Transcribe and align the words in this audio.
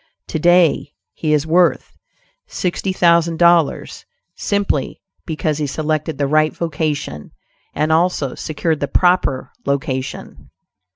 To 0.29 0.39
day 0.39 0.93
he 1.13 1.31
is 1.31 1.45
worth 1.45 1.95
sixty 2.47 2.91
thousand 2.91 3.37
dollars, 3.37 4.07
simply 4.35 4.99
because 5.27 5.59
he 5.59 5.67
selected 5.67 6.17
the 6.17 6.25
right 6.25 6.51
vocation 6.57 7.29
and 7.75 7.91
also 7.91 8.33
secured 8.33 8.79
the 8.79 8.87
proper 8.87 9.51
location. 9.63 10.49